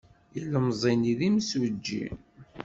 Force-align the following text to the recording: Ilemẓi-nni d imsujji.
Ilemẓi-nni 0.37 1.13
d 1.19 1.21
imsujji. 1.27 2.05